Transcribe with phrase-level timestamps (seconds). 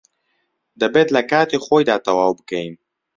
[0.81, 2.73] دەبێت لە کاتی خۆیدا تەواو بکەین.